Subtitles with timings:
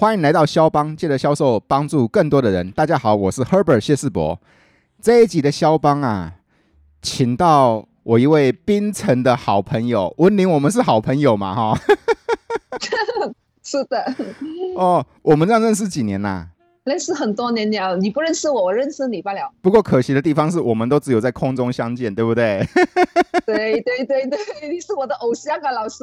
[0.00, 2.70] 欢迎来到肖邦，借着销售帮助更多的人。
[2.70, 4.40] 大家好，我是 Herbert 谢世博。
[4.98, 6.36] 这一集的肖邦啊，
[7.02, 11.78] 请到我一位槟城的好朋友温宁，我们是好朋友嘛，哈。
[13.62, 14.02] 是的。
[14.74, 16.48] 哦，我们这样认识几年啦？
[16.84, 19.52] 认识很多年了，你不认识我，我认识你罢了。
[19.60, 22.66] 不过可惜的地方是我们都只有在空中相见，对不对？
[23.44, 24.38] 对对对对，
[24.72, 26.02] 你是我的偶像啊，老师。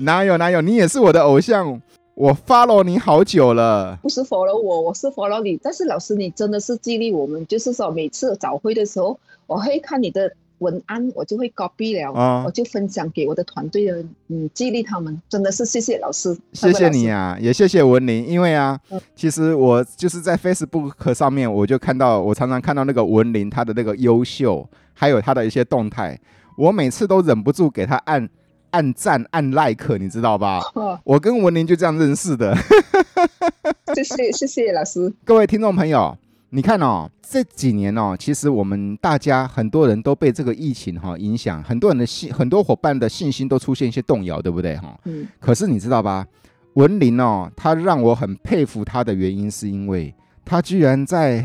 [0.00, 1.80] 哪有哪有，你也是我的偶像，
[2.14, 3.98] 我 follow 你好久了。
[4.02, 5.58] 不是 follow 我，我是 follow 你。
[5.62, 10.32] 但是老师，你真的是激励我们，就是说每次早会的时候，我会看你的。
[10.58, 26.18] 文案我就会 copy 了，哦、我就分享给我的团队的，嗯，激励他们，真的是谢谢老师，谢谢你啊，也谢谢文林，因为啊，嗯、其实我就是在 Facebook 上面，我就看到，我常常看到那个文林他的那个优秀，还有他的一些动态，
[26.56, 28.26] 我每次都忍不住给他按
[28.74, 30.60] 按赞按 like，你知道吧？
[30.74, 32.52] 哦、我跟文林就这样认识的，
[33.94, 36.18] 谢谢谢谢老师，各位听众朋友。
[36.50, 44.98] 你看哦，这几年哦，其实我们大家很多人都被这个疫情哈影响，很多人的信，很多伙伴的信心都出现一些动摇，对不对哈？
[45.04, 45.26] 嗯。
[45.38, 46.26] 可是你知道吧，
[46.72, 50.12] 文林哦，他让我很佩服他的原因，是因为
[50.44, 51.44] 他居然在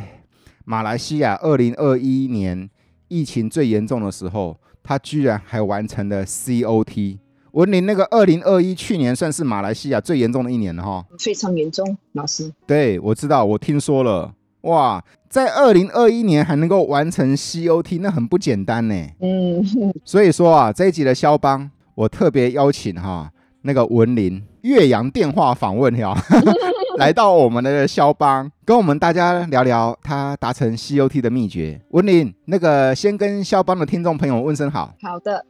[0.66, 2.67] 马来西亚二零二一年
[3.08, 4.58] 疫情最严重的时候，
[4.89, 7.19] 他居然还完成了 COT。
[7.51, 11.05] 文林那个二零二一去年算是马来西亚最严重的一年了哈。
[11.19, 12.51] 非常严重，老师。
[12.65, 14.33] 对，我知道，我听说了。
[14.61, 18.95] 哇，在二零二一年还能够完成 COT，那很不简单呢。
[19.19, 19.63] 嗯，
[20.03, 23.31] 所以说啊，这一集的肖邦，我特别邀请哈
[23.61, 26.19] 那个文林岳阳电话访问哈，
[27.00, 31.80] 来到我们的肖邦，跟我们大家聊聊他达成 COT 的秘诀。
[31.92, 34.94] 文林，那个先跟肖邦的听众朋友问声好。
[35.02, 35.45] 好的，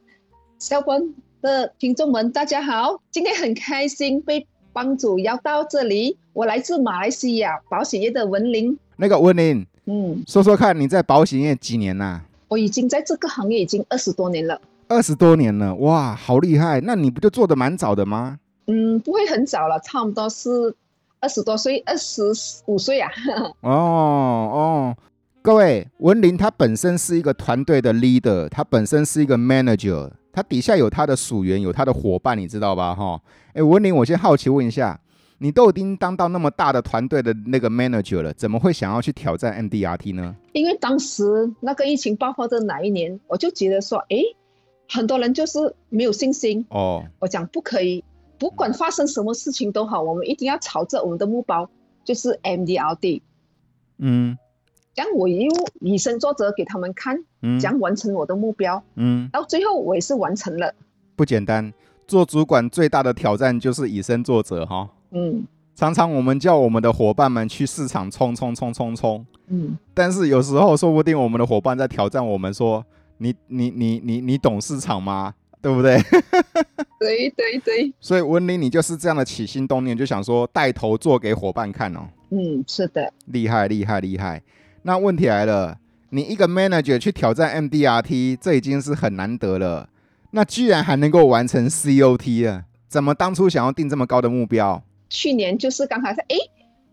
[0.59, 1.01] 肖邦
[1.41, 8.77] 的听众们大家好，今天很开心被帮主邀到这里，我来自马来西亚保险业的文林。
[8.97, 12.21] 那个文林，嗯，说说看，你在保险业几年啦？
[12.47, 14.61] 我已经在这个行业已经二十多年了。
[14.87, 16.79] 二十多年了，哇，好厉害！
[16.81, 18.37] 那你不就做的蛮早的吗？
[18.67, 20.75] 嗯，不会很早了，差不多是
[21.19, 22.23] 二十多岁，二十
[22.65, 23.09] 五岁啊。
[23.61, 24.97] 哦哦，
[25.41, 32.95] 各位，文林他本身是一个团队的 leader，他本身是一个 manager，他底下有他的属员，有他的伙伴，你知道吧？
[32.95, 33.21] 哈，
[33.53, 34.99] 哎，文林，我先好奇问一下。
[35.41, 40.35] 你都已经当到那么大的团队的那个 manager 了，怎么会想要去挑战 MDRT 呢？
[40.51, 44.17] 因为当时那个疫情爆发的哪一年，我就觉得说，哎，
[44.89, 47.05] 很多人就是没有信心哦。
[47.19, 48.03] 我讲不可以，
[48.39, 51.69] 不管发生什么事情都好，我们一定要朝着我们的目标，
[52.05, 53.21] 就是 MDRD。
[53.97, 54.37] 嗯，
[54.93, 55.49] 讲我又
[55.81, 60.73] 以身作则给他们看，嗯，讲完成我的目标，嗯，到最后我也是完成了。
[61.17, 61.73] 不简单，
[62.07, 64.89] 做主管最大的挑战就是以身作则，哈。
[65.11, 65.45] 嗯，
[65.75, 72.85] 常常我们叫我们的伙伴们去市场冲冲冲冲冲，嗯，但是有时候说不定我们的伙伴在挑战我们说，
[73.17, 75.33] 你你你你你懂市场吗？
[75.61, 75.97] 对不对？
[76.99, 77.93] 对对对。
[77.99, 82.07] 所以文林，你就是这样的起心动念，就想说带头做给伙伴看哦。
[82.29, 83.11] 嗯，是的。
[83.25, 84.41] 厉害厉害厉害。
[84.83, 85.77] 那问题来了，
[86.09, 89.89] 你一个 manager 去挑战 MDRT，这已经是很难得了。
[90.31, 92.65] 那居然还能够完成 COT 啊？
[92.87, 94.83] 怎么当初想要定这么高的目标？
[95.09, 96.35] 去年就是刚开始，哎，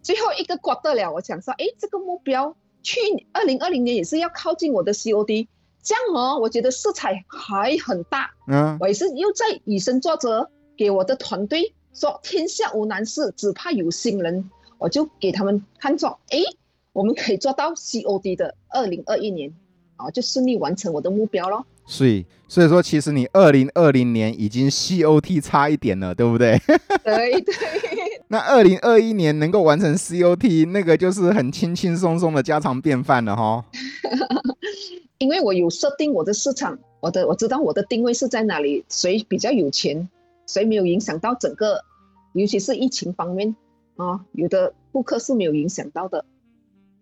[0.02, 2.98] 最后一个 quarter 了，我想说，哎，这个目标，去
[3.32, 5.46] 二零二零年也是要靠近我的 COT，
[5.86, 16.40] 这样哦，我觉得色彩还很大，嗯，我也是又在以身作则，给我的团队说，天下无难事，只怕有心人，我就给他们看作，哎，
[16.92, 19.54] 我们可以做到 COD 的二零二一年，
[19.94, 21.64] 啊，就顺利完成我的目标咯。
[21.86, 26.60] 所以，所以说，其实你二零二零年已经 COT 差一点了，对不对？
[27.04, 27.54] 对对。
[28.26, 33.64] 那二零二一年能够完成 COT，那个就是很轻轻松松的家常便饭了哈。
[35.18, 40.08] 因为我有设定我的市场，我的我知道我的定位是在哪里，谁比较有钱，
[40.46, 41.84] 谁没有影响到整个，
[42.32, 43.54] 尤其是疫情方面
[43.96, 46.24] 啊，有的顾客是没有影响到的，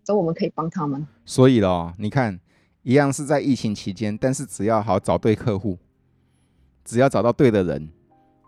[0.03, 1.05] 所以我们可以帮他们。
[1.25, 2.39] 所以咯，你看。
[2.87, 5.75] 一样是在疫情期间，但是只要好找对客户，
[6.83, 7.89] 只要找到对的人，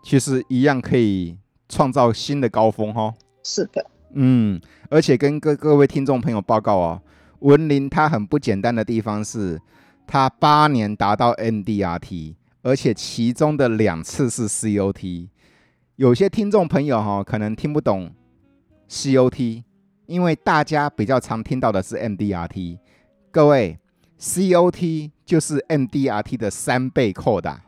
[0.04, 1.36] 其实一样可以
[1.68, 3.12] 创造新的高峰哈。
[3.42, 4.60] 是的，嗯，
[4.90, 7.02] 而且跟各各位听众朋友报告哦，
[7.40, 9.60] 文林他很不简单的地方是，
[10.06, 15.28] 他八年达到 MDRT，而且其中的两次是 COT。
[15.96, 18.12] 有些听众朋友哈可能听不懂
[18.88, 19.62] COT，
[20.06, 22.78] 因为大家比较常听到的是 MDRT，
[23.30, 23.78] 各位。
[24.20, 27.62] COT 就是 MDRT 的三倍扩大。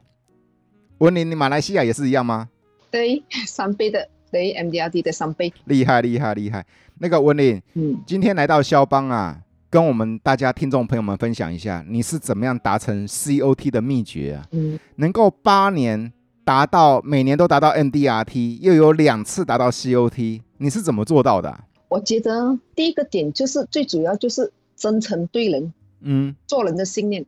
[0.98, 2.48] 文林，你马来西亚也是一样吗？
[2.90, 5.52] 对，三倍的对，MDRT 的三倍。
[5.66, 6.66] 厉害厉害厉害！
[6.98, 9.40] 那个文林，嗯，今天来到肖邦啊，
[9.70, 14.44] 跟我们大家听众朋友们分享一下，你是怎么样达成 COT 的秘诀啊？
[14.50, 16.12] 嗯，能够八年
[16.44, 21.64] 达到每年都达到 MDRT，又有两次达到 COT，你是怎么做到的啊？
[21.86, 27.24] 我觉得第一个点就是最主要就是真诚对人，嗯，做人的信念，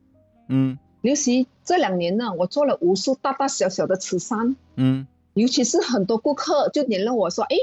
[0.49, 7.55] 嗯，尤其这两年呢，我做了无数大大小小的慈善，嗯，尤其是很多顾客就联络我说，哎。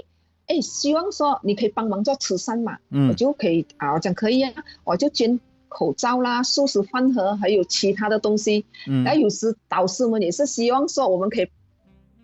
[0.51, 4.53] 哎，希望说你可以帮忙做慈善嘛，嗯，我就可以啊，我讲可以啊，
[4.83, 5.39] 我就捐
[5.69, 8.67] 口罩啦、素食饭盒，还有其他的东西。
[8.89, 11.49] 嗯，然后有时导师们也是希望说我们可以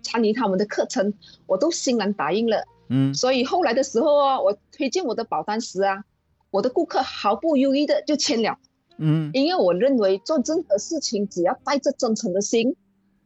[0.02, 1.14] 参与他们的课程，
[1.46, 2.64] 我都欣然答应了。
[2.88, 6.02] 嗯，所以后来的时候啊，我推荐我的保单时啊，
[6.50, 8.58] 我的顾客毫不犹豫的就签了。
[8.96, 12.74] 嗯，因为我认为做任何事情只要带着真诚的心，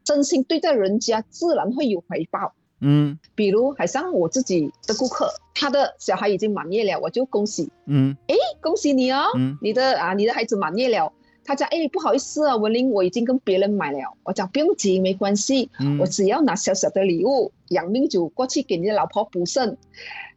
[0.04, 2.52] 真心对待人家，自然会有回报。
[2.80, 7.70] 嗯，比如好像我自己的顾客，他的小孩已经满月了，我就恭喜。
[7.86, 11.12] 嗯，哎，恭喜你哦，嗯、你的啊，你的孩子满月了。
[11.42, 13.98] 他讲，哎，不好意思啊，文玲，我已经跟别人买了。
[14.22, 19.64] 我讲不用急，没关系，嗯、我只要拿小小的礼物，养命酒过去给你的老婆补肾。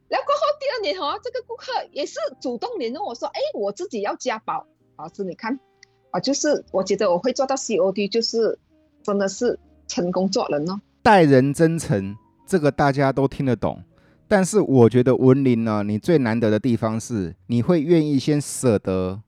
[0.07, 4.65] 然后过后第二年哈、哦，这个顾客也是主动联络我说，哎，我自己要加保。
[4.97, 5.59] 老师你看，
[6.11, 8.57] 啊，就是我觉得我会做到 COD，就是
[9.03, 12.15] 真的是成功做人哦，待人真诚。
[12.45, 13.81] 这个大家都听得懂，
[14.27, 19.21] 但是我觉得文林呢，你最难得的地方是你会愿意先舍得，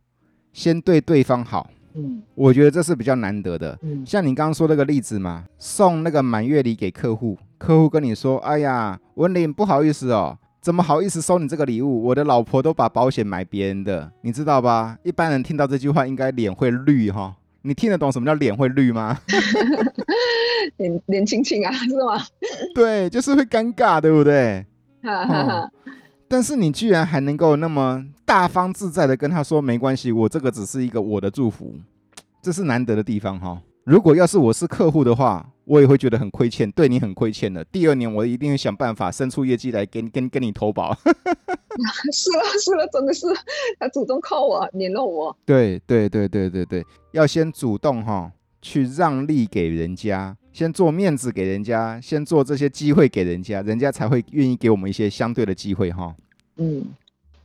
[0.53, 1.69] 先对对方好。
[1.97, 3.79] 嗯，我觉得这是比较难得的。
[3.81, 12.03] 嗯，像你刚刚说那个例子嘛，送那个满月礼给客户，客户跟你说：“哎呀，文林不好意思哦，怎么好意思收你这个礼物？
[12.03, 14.97] 我的老婆都把保险买别人的，你知道吧？
[15.03, 17.33] 一般人听到这句话应该脸会绿哈。
[17.61, 19.18] 你听得懂什么叫脸会绿吗？”
[20.77, 22.21] 脸脸青青啊， 是吗？
[22.73, 24.65] 对，就是会尴尬，对不对？
[25.03, 25.71] 哈哈哈。
[26.27, 31.75] 但是你居然还能够那么大方自在的跟他说没关系，我这个只是一个我的祝福，
[32.41, 33.62] 这是难得的地方哈。
[33.83, 37.63] 如果要是我是客户的话，我也会觉得很亏欠，对你很亏欠的。
[37.65, 40.91] 第二年我一定会想办法伸出业绩来跟跟跟你投保。
[42.11, 43.27] 是了是了，真的是
[43.79, 45.38] 他主动靠我联络我。
[45.45, 48.31] 对对对对对对，要先主动哈。
[48.61, 56.16] 去让利给人家，先做面子给人家，先做这些机会给人家，人家才会愿意给我们一些相对的机会哈。
[56.56, 56.81] 嗯，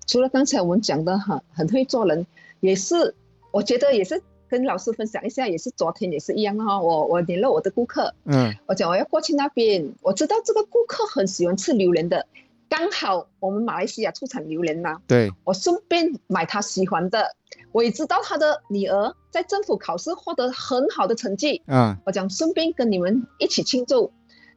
[0.06, 2.24] 除了刚才我们讲的哈，很会做人，
[2.60, 3.12] 也是
[3.50, 6.80] 我觉得也是跟老师分享一下，也是昨天也是一样哈。
[6.80, 12.24] 我我联络我的顾客，嗯，我讲我要过去那边，我知道这个顾客很喜欢吃榴莲的。
[12.68, 17.34] 刚好我们马来西亚出产榴莲嘛，对，我顺便买他喜欢的。
[17.72, 24.12] 我也知道他的女儿在政府考试获得很好的成绩，嗯，我讲顺便跟你们一起庆祝。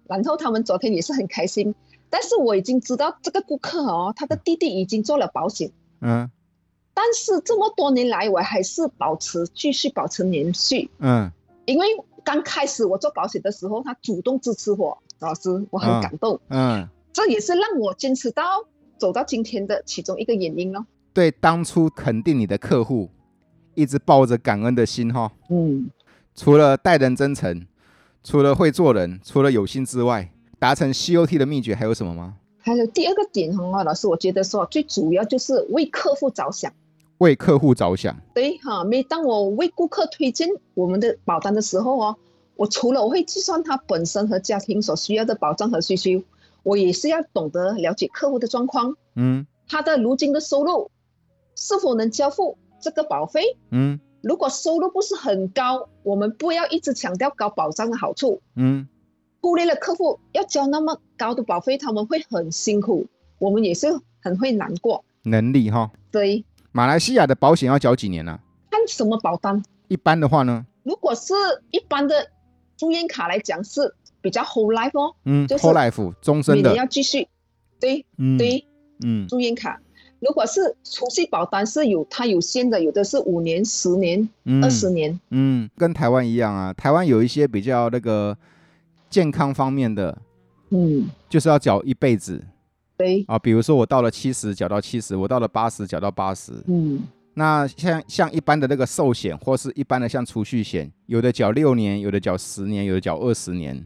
[0.08, 1.76] 然后他们昨天也是很开心。
[2.10, 5.72] 但是我已经知道这个顾客哦，他的弟弟已经做了保险，
[6.02, 6.30] 嗯，
[6.94, 11.32] 但是这么多年来我还是保持继续保持连续，嗯，
[11.66, 11.88] 因为
[12.24, 16.82] 刚开始我做保险的时候，他主动支持我，老师我很感动，嗯。
[16.82, 18.44] 嗯这也是让我坚持到
[18.98, 20.88] 走到今天的其中一个原因咯。
[21.14, 23.10] 对，当初肯定你的客户，
[23.76, 25.32] 一直抱着感恩的心哈。
[25.50, 25.90] 嗯。
[26.36, 27.68] 除了待人真诚，
[28.24, 32.38] 除了会做人，除了有心之外，达成 COT 的秘诀还有什么吗？
[32.58, 36.74] 还有第二个点哈，老师，我觉得说最主要就是为客户着想。
[37.20, 38.18] 为客户着想。
[38.34, 42.16] 对哈，每当我为顾客推荐我们的保单的时候哦，
[42.56, 46.24] 我除了我会计算他本身和家庭所需要的保障和需求。
[46.64, 50.90] 我也是要懂得了解客户的状况，嗯，他的如今的收入
[51.56, 53.42] 是否能交付这个保费，
[53.72, 58.88] 嗯，如果收入不是很高，我们不要一直强调高保障的好处，嗯，
[59.42, 63.08] 忽略了客户要交那么高的保费，他们会很辛苦，
[63.40, 63.88] 我们也是
[64.22, 65.04] 很会难过。
[65.24, 68.32] 能力哈，对，马来西亚的保险要交几年呢？
[68.32, 68.40] 啊？
[68.72, 69.64] 看什么保单？
[69.88, 70.66] 一般的话呢？
[70.84, 71.34] 如果是
[71.72, 72.28] 一般的
[72.78, 73.96] 住院卡来讲是。
[74.24, 77.28] 比较 whole life 哦，嗯，就是 whole life 终身的，每年要继续，
[77.78, 78.66] 对，嗯，对，
[79.04, 79.82] 嗯，住院卡，
[80.24, 84.28] 如果是储蓄保单是有它有限的，有的是五年、十年、
[84.62, 88.38] 二十年，嗯，跟台湾一样啊，台湾有一些比较那个
[89.10, 90.18] 健康方面的，
[90.70, 92.42] 嗯，就是要缴一辈子，
[92.98, 97.02] 对，啊，比如说我到了七十缴到七十，我到了八十缴到八十，嗯，
[97.34, 103.86] 那像像一般的那个寿险或是一般的像储蓄险，有的缴六年，有的缴十年，有的缴二十年。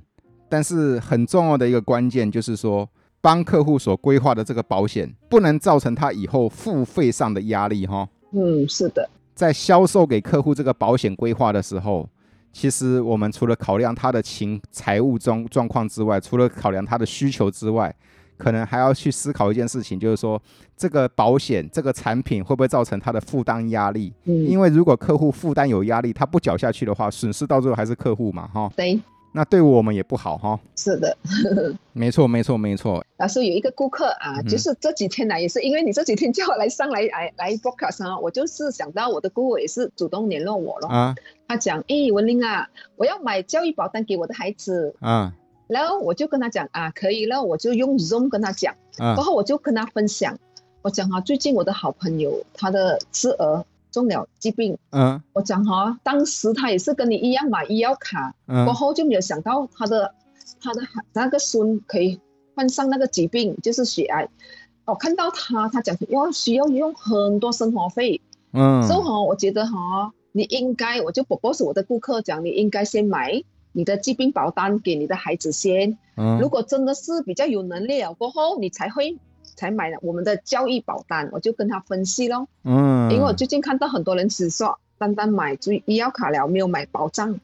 [0.50, 2.88] 但是很重要的一个关键就是说，
[3.22, 8.08] 帮客户所规划的这个保险不能造成他以后付费上的压力哈。
[8.32, 9.10] 嗯，是的。
[9.34, 12.08] 在销售给客户这个保险规划的时候，
[12.52, 17.94] 其实我们除了考量他的情财务状状况之外，除了考量他的需求之外，
[18.38, 20.42] 可能还要去思考一件事情，就是说
[20.76, 24.14] 这个保险这个产品会不会造成他的负担压力？
[24.26, 28.72] 嗯，因为如果客户负担有压力，他不缴下去的话，损失到最后还是客户嘛，哈。
[28.76, 29.00] 对。
[29.34, 30.60] 那对我们也不好哈。
[30.76, 31.16] 是的，
[31.94, 33.06] 没错，没错，没错。
[33.18, 41.16] 老师有一个顾客啊，就是这几天来也是因为你这几天叫我来上来来来 broadcast 啊，我就是想到我的顾客也是主动联络我了啊。
[41.48, 45.34] 他讲，哎，文玲啊，我要买教育保单给我的孩子啊。
[45.68, 48.74] 然后我就跟他讲啊，可以了，我就用 Zoom 跟他讲。
[48.98, 49.14] 啊。
[49.16, 50.38] 然后我就跟他分享，
[50.82, 53.64] 我讲啊，最近我的好朋友他的侄儿。
[53.98, 60.14] 中了疾病，嗯，我讲哈，当时他也是跟你一样买医药卡，嗯，过后就没有想到他的
[60.62, 62.20] 他的那个孙可以
[62.56, 64.30] 患上那个疾病，就是血癌。
[64.86, 68.22] 我看到他，他讲要需要用很多生活费，
[68.54, 79.18] 嗯，所以哈，我觉得哈，你应该，我就不过是我的顾客讲，你应该先买你的疾病保单给你的孩子先，嗯，如果真的是比较有能力了过后，你才会。
[79.58, 82.48] 才买了我们的交易保单，我就跟他分析喽。
[82.64, 87.38] 嗯，因为我最近看到很多人只说单单买注医药卡了，没有买保障。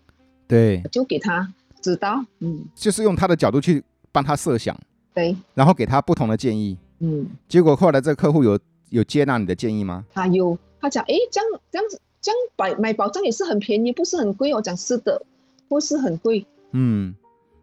[0.48, 1.52] 对，就给他
[1.82, 4.78] 知道，嗯，就是用他的角度去帮他设想，
[5.14, 6.78] 对，然后给他不同的建议。
[7.00, 10.06] 嗯，结果后来这个客户有有接纳你的建议吗？
[10.14, 14.54] 他有，他讲，哎，这样这样子这样买买保障也是很便宜，不是很贵。
[14.54, 15.26] 我讲是的，
[15.68, 16.46] 不是很贵。
[16.72, 17.16] 嗯，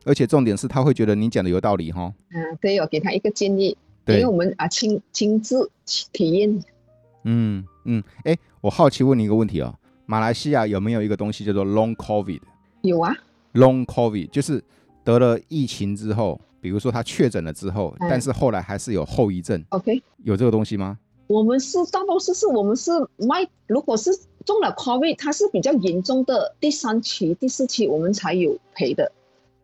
[0.04, 2.12] 而且重点是他会觉得你讲的有道理哈。
[2.32, 3.76] 嗯，对，我给他一个建议。
[4.12, 6.64] 因为我们啊亲亲自体验，
[7.24, 9.74] 嗯嗯，哎，我好奇问你一个问题哦，
[10.06, 12.40] 马来西亚有没有一个东西叫做 Long COVID？
[12.82, 13.14] 有啊
[13.54, 14.62] ，Long COVID 就是
[15.04, 19.62] 得了疫情之后，比如说他确诊了之后，嗯、但是后来还是有后遗症。
[19.70, 20.98] OK，有这个东西吗？
[21.26, 24.10] 我们是大多数是我们是卖，如果是
[24.44, 29.12] 中了 COVID，它是比较严重的第三期、第四期，我们才有赔的。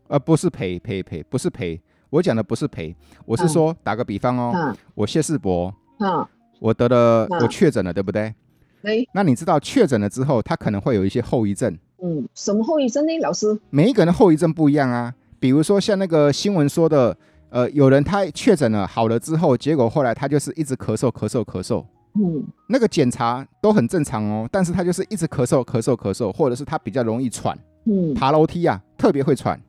[0.06, 1.80] 呃，不是赔赔赔，不是赔。
[2.10, 2.94] 我讲的不是赔，
[3.24, 6.26] 我是说打个比方哦，嗯、我谢世博，嗯、
[6.60, 8.34] 我得了，嗯、我确诊了，对不对？
[8.82, 11.76] 欸、那你知道确诊了之后，他可能会有一些后遗症。
[12.00, 13.18] 嗯，什么后遗症呢？
[13.20, 13.58] 老师？
[13.70, 15.12] 每一个人的后遗症不一样啊。
[15.40, 17.16] 比如说像那个新闻说的，
[17.50, 21.84] 呃，有人他确诊了好了之后，结果后来他就是一直咳嗽咳嗽咳嗽。
[22.14, 27.58] 嗯，那个检查都很正常哦，但是他就是一直咳嗽咳嗽咳嗽，或者是他比较容易喘。
[27.84, 29.60] 嗯，爬楼梯啊特别会喘，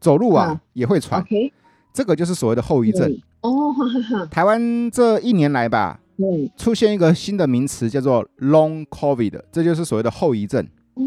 [0.00, 1.22] 走路啊、嗯、也会喘。
[1.22, 1.52] Okay
[1.94, 3.10] 这个就是所谓的后遗症
[3.40, 3.72] 哦。
[4.30, 10.66] 台湾这一年来吧，嗯，出现一个新的名词叫做 Long COVID，这就是所谓的后遗症。
[10.94, 11.02] 哦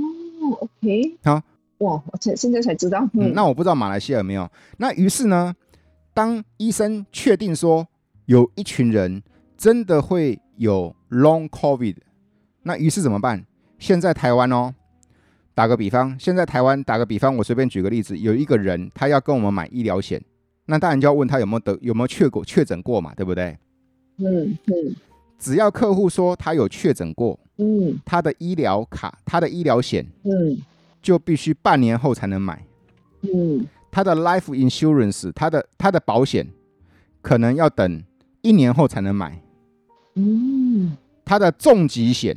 [0.60, 1.41] ，OK，好，
[1.79, 3.08] 哇，我现现在才知道。
[3.13, 4.50] 嗯，那我不知道马来西亚有没有。
[4.77, 5.53] 那于是呢，
[6.13, 7.86] 当医生确定说
[8.25, 9.22] 有一群人
[9.58, 11.98] 真的会有 Long COVID，
[12.63, 13.46] 那于是怎么办？
[13.77, 14.74] 现在台湾哦，
[15.53, 20.22] 打个比方，现在台湾打个比方，我随便举个例子，有一个人他要跟我们买医疗险。
[20.67, 23.57] 那当然就要问他有没有得有没有确过确诊过嘛，对不对？
[24.17, 24.95] 嗯嗯。
[25.39, 30.57] 只要客户说他有确诊过，嗯，他的医疗卡、他的医疗险，嗯，
[31.01, 32.63] 就必须半年后才能买。
[33.21, 33.65] 嗯。
[33.91, 36.47] 他的 life insurance，他的他的保险，
[37.21, 38.03] 可能要等
[38.41, 39.41] 一年后才能买。
[40.15, 40.97] 嗯。
[41.24, 42.36] 他的重疾险，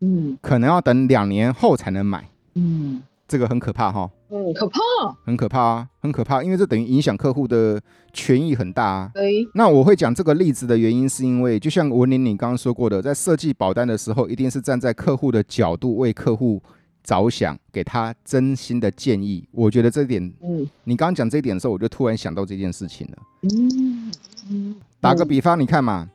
[0.00, 2.28] 嗯，可能要等两年后才能买。
[2.54, 3.02] 嗯。
[3.30, 4.10] 这个很可怕哈。
[4.28, 4.80] 嗯，可怕，
[5.24, 7.80] 很可怕啊，很可怕，因为这等于影响客户的
[8.12, 9.10] 权益很大啊。
[9.14, 16.60] 对，那我会讲这个例子的原因，是因为就像文玲你刚刚说过的，在设计保单的时候，一定是站在客户的角度为客户
[17.04, 19.46] 着想，给他真心的建议。
[19.52, 23.18] 我觉得这点，嗯，你刚刚讲这一点的时候，我就突然想到这件事情了。
[23.42, 24.12] 嗯
[24.50, 26.08] 嗯，打个比方，你看嘛，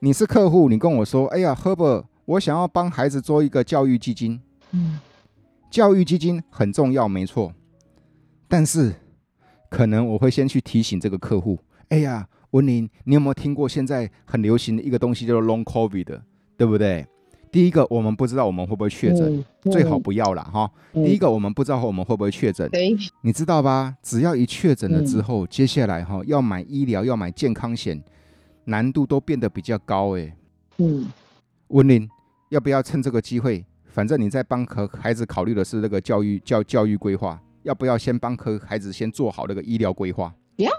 [0.00, 4.40] 你是客户，你跟我说，哎呀，Herbert，我想要帮孩子做一个教育基金。
[4.72, 4.98] 嗯。
[5.70, 7.52] 教育基金很重要，没错，
[8.48, 8.94] 但是
[9.68, 11.58] 可能我会先去提醒这个客户：
[11.88, 16.22] 哎呀，文林，你有没有听过现在很流行的一个东西叫做 Long COVID 的，
[16.56, 17.06] 对不对？
[17.50, 20.70] 第一个，我们不知道我们会不会确诊，嗯、最好不要了哈。
[20.92, 23.94] 嗯、第一个，我们不知道我们会不会确诊，嗯、你知道吧？
[24.02, 28.02] 只要一确诊了之后，嗯、接下来哈要买医疗、要买健康险，
[28.64, 30.36] 难度都变得比较高哎。
[30.76, 31.10] 嗯，
[31.68, 32.06] 文林，
[32.50, 33.64] 要不要趁这个机会？
[33.98, 40.32] 反正你在帮和孩子考虑的是那个教育教教育规划，要不要先帮和孩子先做好那个医疗规划？
[40.58, 40.70] 要，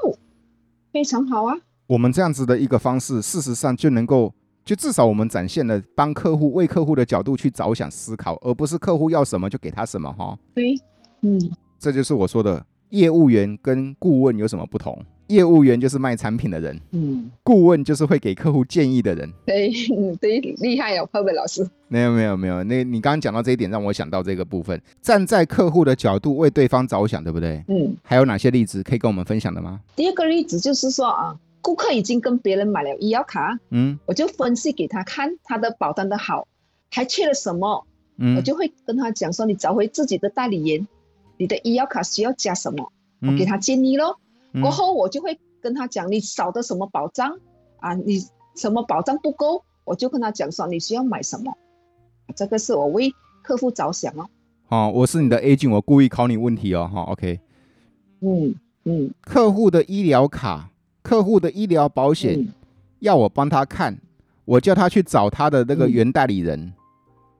[0.93, 1.53] 非常好啊。
[1.85, 4.33] 我们这样子的一个方式，事实上就能够，
[4.63, 10.39] 就至少我们展现了帮客户为客户的角度去着想思考，而不是客户要什么就给他什么哈。
[10.55, 10.73] 对，
[11.19, 11.37] 嗯，
[11.77, 14.97] 这就是我说的业务员跟顾问有什么不同。
[15.29, 19.31] 业务员就是卖产品的人，嗯，顾问就是会给客户建议的人。
[19.45, 21.67] 对，嗯， 对，厉害哦，佩佩老师。
[21.87, 22.63] 没有，没有，没有。
[22.63, 27.63] 那你刚刚讲到这一点，让我想到这个部分，站在客户的角度为对方着想，对不对？
[27.67, 27.95] 嗯。
[28.03, 29.79] 还有哪些例子可以跟我们分享的吗？
[29.95, 36.47] 第二个例子就是说啊，顾顾客已经跟别人买了医药卡，嗯，我就分析给他看他的保单的好，
[36.89, 37.85] 还缺了什么，
[38.17, 40.87] 嗯，我就会跟他讲说，你找回自己的代理人，
[41.37, 44.19] 你的医药卡需要加什么，我给他建议咯。
[44.19, 44.28] 嗯、
[44.61, 47.37] 过后我就会跟他讲，你少的什么保障
[47.77, 48.19] 啊，你
[48.55, 51.53] 什么保障不够，我就跟他讲说，你需要买什么，
[52.35, 53.13] 这个是我为
[53.43, 54.27] 客户着想哦。
[54.67, 57.39] 好，我是你的 agent，我故意考你问题哦，好，OK。
[58.21, 60.69] 嗯嗯，客户的医疗卡。
[61.01, 62.53] 客户的医疗保险
[62.99, 63.97] 要我帮他看，
[64.45, 66.73] 我叫他去找他的那个原代理人。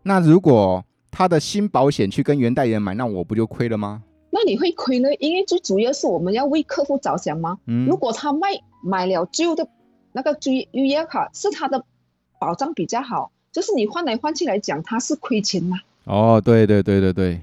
[0.01, 4.01] 那如果他的新保险去跟原代理人买，那我不就亏了吗？
[4.31, 5.13] 那你会亏呢？
[5.15, 7.57] 因为最主要是我们要为客户着想吗？
[7.65, 7.85] 嗯。
[7.85, 8.49] 如果他卖
[8.83, 9.67] 买了旧的
[10.11, 11.83] 那个预预约卡，是他的
[12.39, 15.77] 保障比较好，就是你换来换去来讲，他是亏钱吗？
[16.05, 17.41] 哦，对对对对对。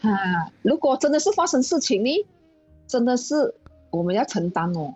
[0.00, 0.10] 啊，
[0.62, 2.26] 如果真的是发生事情呢，
[2.86, 3.54] 真的是
[3.90, 4.94] 我们要承担哦。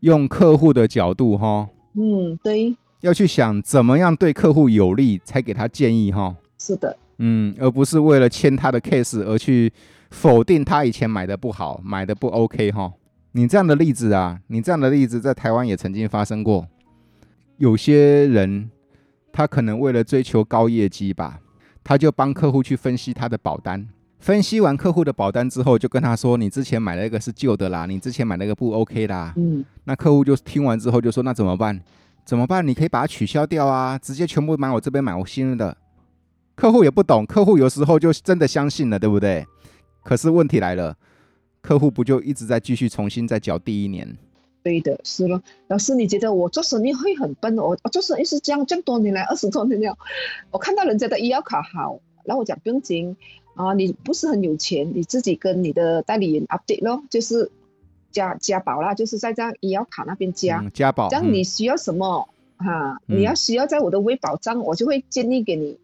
[0.00, 6.36] 用客户的角度哈，嗯，对，要去想怎么样对客户有利，才给他建议哈。
[6.58, 9.72] 是的，嗯，而不是为了签他的 case 而去
[10.10, 12.92] 否定他以前买的不好，买的不 OK 哈。
[13.32, 16.66] 你这样的例子啊，你这样的例子在台湾也曾经发生过。
[17.58, 18.70] 有些人
[19.32, 21.40] 他可能为了追求高业绩吧，
[21.84, 23.86] 他就帮客户去分析他的保单。
[24.18, 31.78] 分析完客户的保单之后，就跟他说：“你之前买那个是旧的啦，你之前买那个不 OK 啦。”嗯，那客户就听完之后就说：“那怎么办？
[32.24, 32.66] 怎么办？
[32.66, 35.76] 你可以把它取消掉啊，直接全部买我这边买我新的。”
[36.56, 39.46] 客户也不懂，客户有时候就真的相信了，对不对？
[40.06, 40.96] 可是问题来了，
[41.60, 44.16] 客户不就一直在继续重新再缴第一年？
[44.62, 45.42] 对的，是了。
[45.66, 47.58] 老师，你觉得我做生意会很笨？
[47.58, 49.98] 我我做生意是这样这么多年来，二十多年了，
[50.52, 53.16] 我看到人家的医药卡好，然后我讲不用紧。
[53.56, 57.50] 啊，你不是很有钱，你自己跟你的代理人 update 咯，就是
[58.12, 61.08] 加加保啦，就是在这样医药卡那边加、嗯、加保。
[61.08, 63.00] 这样你需要什么哈？
[63.06, 65.78] 你要需要在我的微保障，我就会建议给你，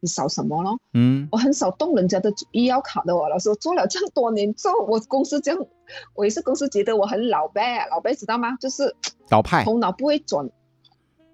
[0.00, 0.78] 你少什么咯。
[0.94, 5.66] 嗯，我很少动人家的医药卡的哦，老师，我做了这么多年，做 我公司这样，
[6.14, 8.56] 我也是公司觉得我很老呗，老呗知道吗？
[8.60, 8.94] 就是
[9.30, 10.48] 老派，头脑不会转。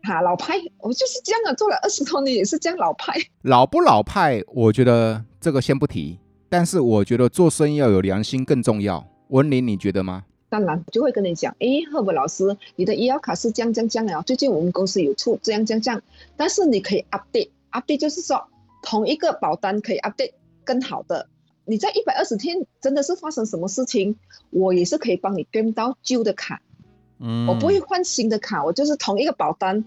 [0.02, 3.14] 哈，老派，我就是这样啊，做了二十多年也是这样老派。
[3.42, 6.18] 老不老派，我觉得这个先不提，
[6.50, 9.06] 但是我觉得做生意要有良心更重要。
[9.28, 10.24] 文林，你觉得吗？
[10.50, 16.00] 当然，就会跟你讲，诶，赫伯老师，你的医药卡是这样这样这样啊，最近我们公司有出这样这样这样，
[16.36, 18.46] 但是你可以 update，update 就是说
[18.84, 21.28] 同一个保单可以 update 更好的。
[21.64, 24.16] 你在一百二十天真的是发生什么事情，
[24.50, 26.60] 我也是可以帮你跟到旧的卡。
[27.18, 29.84] 嗯，我不会换新的卡，我就是同一个保单。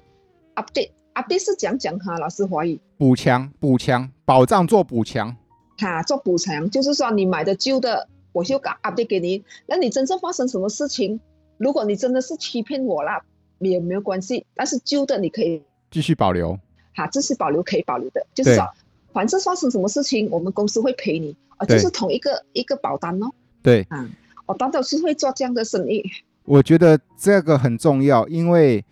[0.55, 5.37] update update 是讲讲哈，老师怀疑补强补强保障做补强，
[5.77, 9.43] 哈做补强就是说你买的旧的，我就搞 update 给你。
[9.67, 11.19] 那你真正发生什么事情，
[11.57, 13.21] 如果你真的是欺骗我啦，
[13.59, 14.47] 也没有关系。
[14.55, 16.57] 但是旧的你可以继续保留，
[16.95, 18.67] 哈，继续保留可以保留的，就是说，
[19.13, 23.31] 反正发生什么事情，我们公司会赔你啊，就是同一个一个保单哦。
[23.61, 24.09] 对，啊，
[24.45, 26.03] 我当然是会做这样的生意。
[26.45, 28.85] 我觉得这个很重要，因为。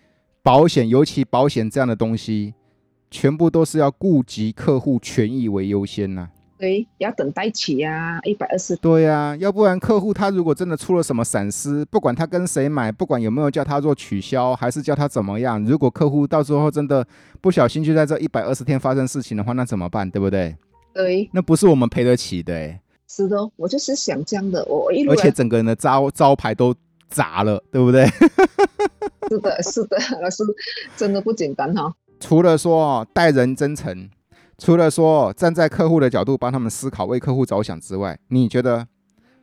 [0.45, 2.53] 保险，尤其保险这样的东西，
[3.09, 6.29] 全部都是要顾及客户权益为优先呐、啊。
[6.57, 8.75] 对，要等待期呀，一百二十。
[8.77, 17.05] 对呀、啊，要不然客户他如果真的出了什么闪失，不管他跟谁买，不管有没有叫他做取消，还是叫他怎么样，如果客户到时候真的
[17.41, 20.09] 不小心就在这一百二十天发生事情的话，那怎么办？
[20.09, 20.55] 对不对？
[20.93, 22.79] 对，那不是我们赔得起的、欸。
[23.07, 26.73] 是的，我就是想这样的，我一而且整个人的招招牌都
[27.09, 28.05] 砸了，对不对？
[29.29, 30.43] 是的，是的，老师
[30.95, 31.93] 真的不简单哈。
[32.19, 34.09] 除了说待人真诚，
[34.57, 38.87] 除了说站在客户的角度帮他们思考，为客户着想之外，你觉得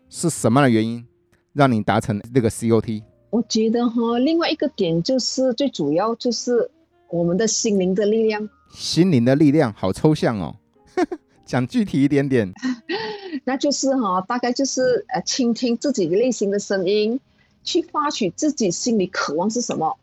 [0.08, 1.06] 是什么样的原因
[1.52, 3.02] 让你达成这个 COT？
[3.30, 6.70] 我觉得哈，另外一个点就是最主要就是
[7.10, 8.48] 我们的心灵的力量。
[8.72, 10.56] 心灵的力量好抽象哦，
[11.44, 12.52] 讲具体一点点。
[13.44, 17.20] 那就是哈，大概就是呃，倾听自己内心的声音。
[17.64, 19.96] 去发取自己心里渴望是什么，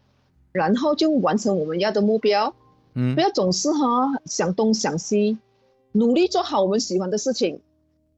[0.53, 2.55] 然后就完成我们要的目标。
[2.93, 5.37] 嗯，不要总是哈想东想西，
[5.91, 7.61] 努力做好我们喜欢的事情。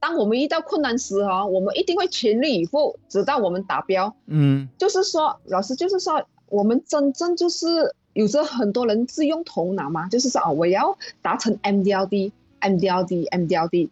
[0.00, 4.14] 当我们遇到困难时哈，我们一定会全力以赴，直到我们达标。
[4.26, 13.90] 嗯，就是说，老师就是说，我们真正就是有时候很多人是用头脑嘛，就是说啊，我要达成 MDLD、MDLD、MDLD。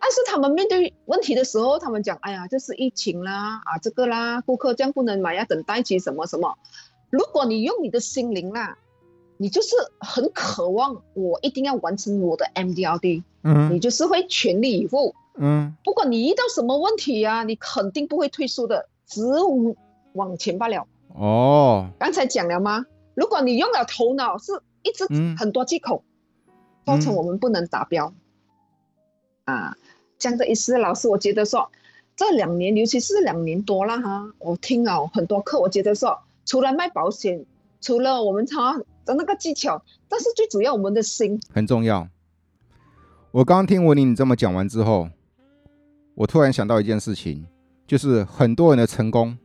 [0.00, 6.56] 但是他们面对问题的时候，他们讲：“哎呀，这是疫情啦，啊，这个啦，顾客这样不能买，要等待期什么什么。”
[7.10, 8.78] 如果你用你的心灵啦，
[9.38, 19.22] 你就是很渴望，我一定要完成我的 MDRD，嗯，你就是会全力以赴，嗯，不管你遇到什么问题呀、啊，你肯定不会退缩的，只
[20.12, 20.86] 往前罢了。
[21.14, 22.84] 哦，刚才讲了吗？
[23.14, 25.06] 如果你用了头脑，是一直
[25.38, 26.02] 很多借口，
[26.84, 28.12] 造、嗯、成我们不能达标。
[29.44, 29.76] 嗯、啊，
[30.18, 31.70] 这样的意思，老师，我觉得说
[32.16, 37.46] 这两年，尤其是两年多了哈，我听了很多课，我觉得说，除了卖保险，
[37.80, 42.06] 除了我们他的那个技巧，但是最主要，我们的心很重要。
[43.32, 45.08] 我刚刚听文玲你这么讲完之后，
[46.14, 47.46] 我突然想到一件事情，
[47.86, 49.36] 就是很多人的成功，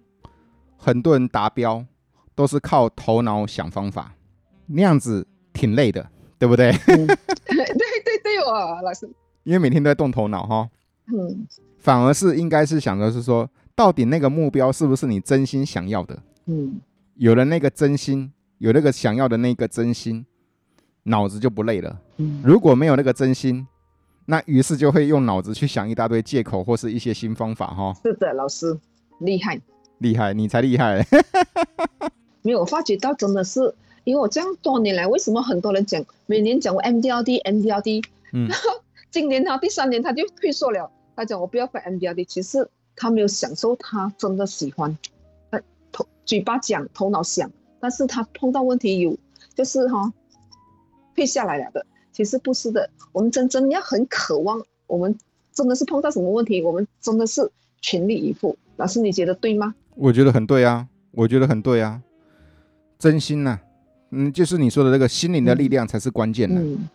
[0.77, 1.85] 很多人达标。
[2.35, 4.15] 都是靠头脑想方法，
[4.65, 6.71] 那样子挺累的，对不对？
[6.87, 9.07] 嗯、 对对对哦，老师，
[9.43, 10.67] 因为每天都在动头脑哈。
[11.13, 11.45] 嗯，
[11.77, 16.23] 反而是应该是想的是说，到底那个目标是不是你真心想要的？
[16.47, 16.81] 嗯，
[17.17, 20.25] 有了那个真心，有那个想要的那个真心，
[21.03, 21.99] 脑子就不累了。
[22.17, 23.67] 嗯，如果没有那个真心，
[24.25, 27.93] 那于是就会用脑子去想一大堆借口或是一些新方法哈。
[28.03, 28.79] 是的，老师
[29.19, 29.59] 厉害，
[29.97, 31.05] 厉害，你才厉害。
[32.41, 38.49] 没有发觉到，真的是因为我这样多年来，为什么很多人讲每年讲我 MDRT，MDRT，嗯，
[39.11, 44.97] 今年他第三年他就退缩了，他讲我不要买 MDRT，其实他没有享受，他真的喜欢，
[45.51, 45.61] 他
[45.91, 47.49] 头嘴巴讲，头脑想，
[47.83, 49.13] 但是他碰到问题有
[49.53, 50.13] 就是哈、哦，
[51.13, 55.13] 退下来了的，其实不是的，我们真正要很渴望，我们
[55.51, 58.57] 真的是碰到什么问题，我们真的是全力以赴。
[58.77, 59.75] 老师，你觉得对吗？
[59.97, 62.01] 我觉得很对啊，我觉得很对啊。
[62.97, 63.61] 真心呐、啊，
[64.11, 66.61] 嗯，就是你说的那个心灵的力量才是关键的。
[66.61, 66.87] 嗯，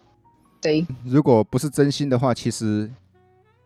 [0.59, 0.87] 对。
[1.05, 2.91] 如果不是真心的话，其实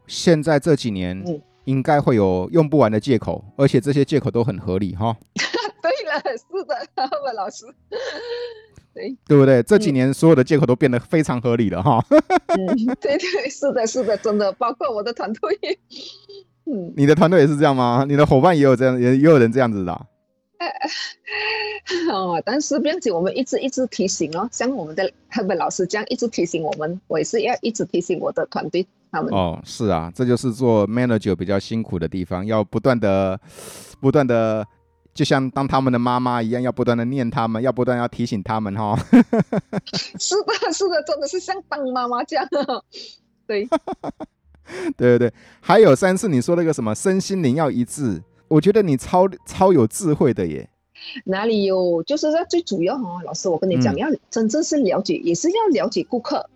[0.08, 1.24] 现在这几年
[1.66, 5.16] 应该会有用不完的借口，而且这些借口都很合理哈。
[6.20, 7.66] 是的，文老师。
[8.94, 9.62] 对，对不对？
[9.62, 12.04] 这几年所有的借口都变得非常合理了哈。
[12.10, 15.58] 嗯，对对，是的，是的，真的，包括我的团队。
[16.66, 18.04] 嗯，你的团队也是这样吗？
[18.06, 20.06] 你的伙伴也有这样，也也有人这样子的、啊。
[22.12, 29.32] 哦，但是并且我们一直一直提醒哦，像我们的赫本老师这样一直提醒我们，我也是要一直提醒我的团队他们。
[29.32, 33.40] 哦，是啊，这就是做 manager 比较辛苦的地方，要不断的、
[34.00, 34.64] 不断的，
[35.14, 38.98] 就像当他们的妈妈一样，要不断的念他们，要不断要提醒他们哈、哦。
[40.18, 42.48] 是的，是的，真的是像当妈妈这样。
[43.46, 43.68] 对，
[44.96, 48.22] 对对对，还有三次你说那个什么身心灵要一致。
[48.48, 50.68] 我觉得你超超有智慧的耶！
[51.24, 52.02] 哪里有？
[52.04, 56.48] 就是在最主要哈，老师，我跟你讲，嗯、要真正是了解，也是要了解顾客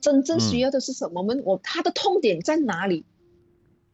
[0.00, 1.20] 真正需要的是什么。
[1.20, 3.04] 我们我他的痛点在哪里，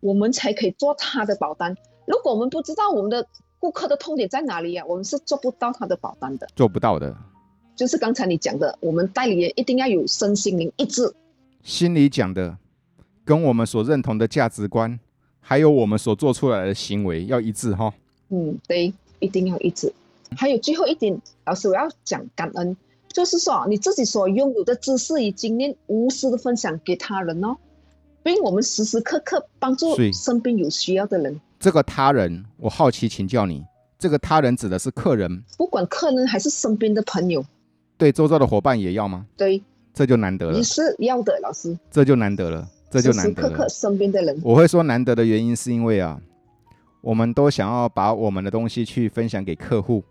[0.00, 1.74] 我们才可以做他的保单。
[2.06, 3.26] 如果我们不知道我们的
[3.58, 6.48] 顾客的痛点在哪里呀、啊，我们是做不到他的保单的。
[6.54, 7.16] 做不到的，
[7.74, 11.12] 就是刚才你讲的，我们代理人一定要有身心灵一致。
[11.62, 12.56] 心里讲的，
[13.24, 14.98] 跟我们所认同的价值观。
[15.40, 17.94] 还有我们所做出来的行为要一致哈。
[18.28, 19.90] 嗯，对，一定要一致。
[20.36, 22.76] 还有最后一点，老师我要讲感恩，
[23.08, 27.56] 就是说你自己所拥有的知识与经验，无私的分享给他人哦，
[28.22, 31.40] 并我们时时刻刻帮助身边有需要的人。
[31.58, 33.64] 这个他人，我好奇请教你，
[33.98, 35.42] 这个他人指的是客人？
[35.56, 37.44] 不管客人还是身边的朋友，
[37.96, 39.26] 对周遭的伙伴也要吗？
[39.36, 40.56] 对，这就难得了。
[40.56, 42.68] 你是要的，老师，这就难得了。
[42.90, 43.48] 这就难得了。
[43.48, 46.18] 时时刻刻身边的人，我会说难得的原因是因为啊，
[47.02, 50.02] 我们都想要把我们的东西去分享给客户，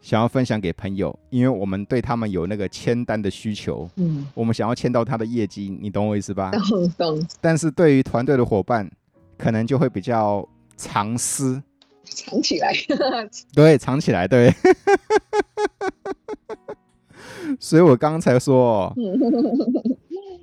[0.00, 3.88] 想要分享给朋友，因为我们对他们有那个签单的需求。
[3.96, 6.50] 嗯，我们想要签到他的业绩，你懂我意思吧？
[6.50, 7.26] 懂 懂。
[7.40, 8.90] 但是对于团队的伙伴，
[9.38, 10.46] 可能就会比较
[10.76, 11.62] 藏私，
[12.04, 12.74] 藏起来。
[13.54, 14.52] 对，藏起来，对。
[17.58, 18.92] 所以我刚才说。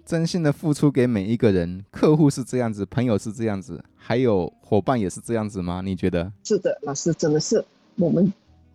[0.05, 5.81] 真心的付出给每一个人，客户是这样子，朋友是这样子，还有伙伴也是这样子吗？
[5.83, 6.31] 你觉得？
[6.43, 8.31] 是的，老师真的是我们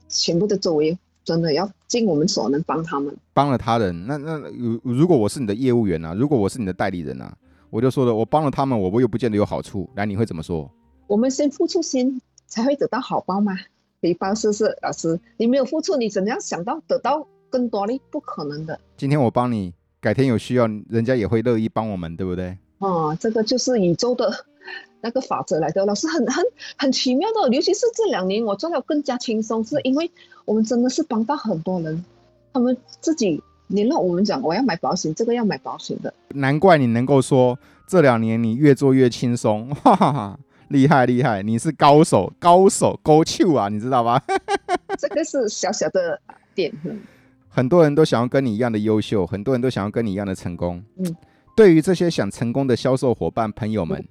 [0.09, 3.17] 全部的周围，真的要尽我们所能帮他们。
[3.33, 7.33] 帮了他人，那那如如果我是你的业务员啊，如果我是你的代理人啊，
[7.71, 9.89] 我就说了，我帮了他们，我我又不见得有好处。
[9.95, 10.71] 来，你会怎么说？
[11.07, 13.57] 我们先付出心，才会得到好报吗？
[14.03, 14.77] 回报是不是？
[14.83, 18.01] 老师，你没有付出，你怎样想到得到更多呢？
[18.11, 18.79] 不可能的。
[18.97, 19.73] 今天我帮你。
[20.03, 22.57] 改天有需要，人家也会乐意帮我们，对不对？
[22.79, 24.33] 哦，这个就是宇宙的
[25.03, 26.43] 那个法则来的，老师很很
[26.79, 30.11] 很奇妙的，尤其是这两年我做的更加轻松，是因为
[30.47, 32.03] 我们真的是帮到很多人，
[32.55, 36.13] 他们自己联络我们讲，我要买保险，这个要买保险的。
[36.35, 44.23] 难怪你能够说这两年你越做越轻松， 哈哈哈，厉害厉害，你是高手高手高手啊，你知道吧？
[44.99, 46.21] 这个是小小的
[46.55, 46.73] 点。
[47.49, 50.83] 很多人都想要跟你一样的优秀，很多人都想要跟你一样的成功。
[50.99, 51.17] 嗯，
[51.57, 54.09] 对于这些想成功的销售伙伴朋友们，嗯，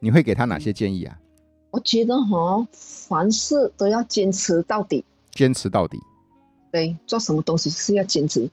[0.00, 1.16] 你会给他哪些建议啊？
[1.70, 5.04] 我觉得哈，凡事都要坚持到底。
[5.30, 5.98] 坚持到底。
[6.70, 8.50] 对，做什么东西是要坚持。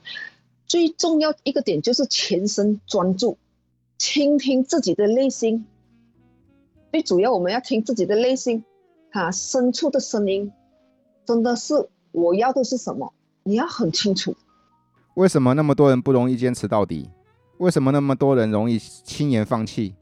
[0.66, 3.38] 最重要一个点就是全身专注，
[3.98, 5.66] 倾听自己的内心。
[6.92, 8.64] 最主要我们要听自己的内心，
[9.12, 10.52] 哈，深处的声音，
[11.26, 13.14] 真的是我要的是什么？
[13.44, 14.36] 你要很清楚。
[15.16, 17.10] 为什么那么多人不容易坚持到底？
[17.58, 19.94] 为什么那么多人容易轻言放弃？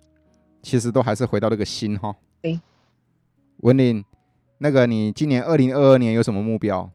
[0.62, 2.16] 其实都还是回到那个心哈。
[2.42, 2.60] 对，
[3.58, 4.06] 文林，
[4.60, 6.90] 那个你今年二零二二年有什么目标？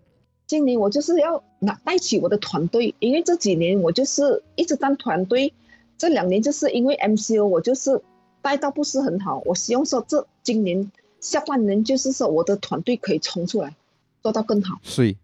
[0.49, 5.53] 今年我就是要拿带起我的团队，因为这几年我就是一直当团队，
[5.99, 8.01] 这两年就是因为 MCO 我就是
[8.41, 9.43] 带到不是很好。
[9.45, 13.77] 我希望说这今年下半年就是说我的团队可以冲出来，
[14.23, 14.81] 做到更好。
[14.83, 15.19] 所以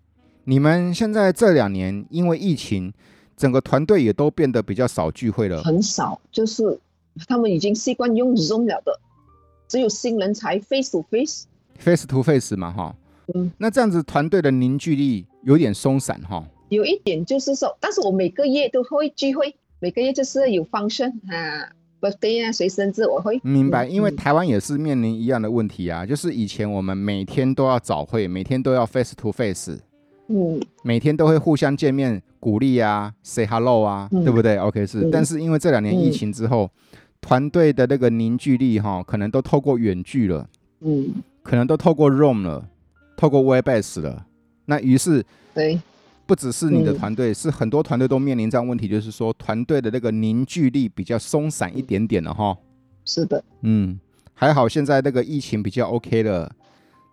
[0.45, 2.93] 你们现在这两年因为疫情，
[3.35, 6.79] 整个团队也都变得比较少聚会了，很少，就是
[7.27, 9.01] 他们已经习惯用 Zoom 了的，
[9.69, 12.95] 只有新人才 face to face，face to face 嘛，哈。
[13.35, 16.45] 嗯，那这样子团队的凝聚力有点松散哈。
[16.69, 23.39] 有一点就是说，但是我每个月都会聚会，每个月就是有 function 啊，birthday 啊，随生日我会。
[23.45, 29.79] 明白，因为台湾也是面临一样的问题啊，就是以前我们每天都要早会，每天都要 face to face，
[30.29, 36.69] 嗯，每天都会互相见面，鼓励啊，say hello 啊，对不对？OK 是，但是因为这两年疫情之后，
[37.21, 40.49] 团队的那个凝聚力哈，可能都透过远距了，
[40.81, 42.69] 嗯，可能都透过 Room 了。
[43.17, 44.27] 透过 Webex 了，
[44.67, 45.25] 那于是，
[45.55, 45.81] 对，
[46.27, 52.57] 不只是你的团队，是很多团队都面临这样问题，就是说团队的那个凝聚力比较松散一点点了哈。
[53.05, 53.99] 是的，嗯，
[54.33, 56.51] 还好现在那个疫情比较 OK 了，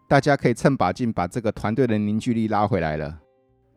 [0.07, 3.19] 大家可以趁把劲把这个团队的凝聚力拉回来了。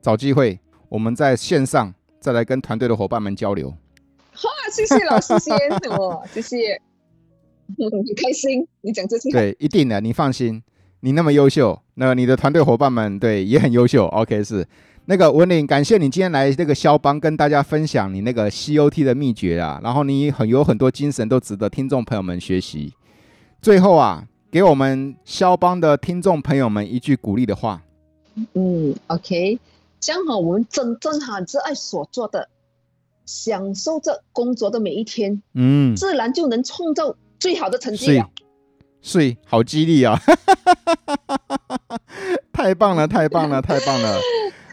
[0.01, 0.59] 找机会，
[0.89, 3.69] 我们在线上再来跟团队的伙伴们交流。
[3.69, 5.57] 哇，谢谢老师先，
[5.99, 6.81] 我，谢谢，
[7.79, 9.31] 很开心你讲这些。
[9.31, 10.63] 对，一定的，你放心。
[11.05, 14.07] 你那么优秀，那你的团队伙伴们对也很优秀。
[14.07, 14.67] OK，是
[15.05, 22.95] 那个文玲，感谢你今天来这个肖邦跟大家分享你那个 COT 的秘诀啊，然后你很有很多精神都值得听众朋友们学习。
[23.61, 27.83] 最后啊，给我们肖邦的听众朋友们一句鼓励的话。
[28.55, 29.59] 嗯，OK，
[30.01, 32.49] 这样哈，我们真正很热爱所做的，
[33.27, 38.31] 享受着工作的每一天，嗯，自然就能创造最好的成绩了。
[39.07, 40.19] 所以好激励啊！
[42.51, 44.19] 太棒了，太棒了，太棒了！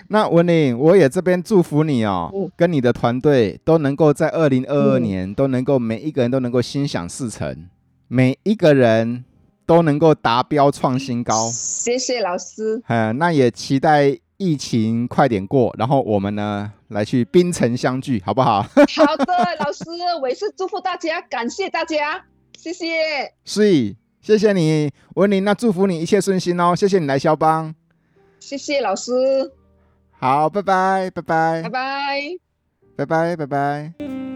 [0.08, 7.68] 那文玲，我也这边祝福你哦，嗯、跟你的团队都能够在二零二二年、嗯、都能够每一个人都能够心想事成，
[8.08, 9.26] 每一个人
[9.66, 11.50] 都能够达标创新高。
[11.52, 12.82] 谢谢老师。
[12.88, 18.62] 嗯，那也期待疫情快点过，然后我们呢来去冰城相聚，好不好？
[18.62, 19.26] 好的，
[19.60, 19.84] 老师，
[20.22, 22.24] 我也是祝福大家，感谢大家，
[22.58, 23.34] 谢谢。
[23.44, 23.98] 所以。
[24.22, 26.76] 谢谢你，文林，那祝福你一切顺心哦。
[26.76, 27.74] 谢谢你来肖邦，
[28.40, 29.12] 谢谢老师。
[30.12, 32.38] 好，拜拜，拜拜，拜拜，
[32.96, 34.31] 拜拜，拜拜。